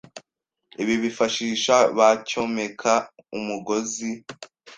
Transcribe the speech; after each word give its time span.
Ibi 0.81 0.95
bifashisha 1.03 1.75
bacyomeka 1.97 2.93
umugozi 3.37 4.09